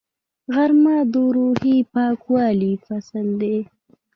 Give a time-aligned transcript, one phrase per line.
[0.53, 3.57] غرمه د روحي پاکوالي فصل دی